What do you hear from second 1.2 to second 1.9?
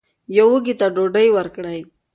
ورکړئ.